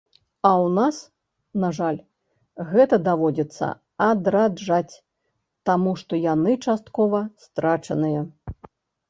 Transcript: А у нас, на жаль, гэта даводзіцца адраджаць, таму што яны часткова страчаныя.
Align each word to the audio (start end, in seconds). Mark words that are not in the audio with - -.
А 0.47 0.51
у 0.61 0.69
нас, 0.75 1.01
на 1.63 1.67
жаль, 1.79 1.99
гэта 2.71 2.99
даводзіцца 3.09 3.69
адраджаць, 4.07 4.95
таму 5.73 5.95
што 6.05 6.21
яны 6.25 6.57
часткова 6.71 7.23
страчаныя. 7.47 8.27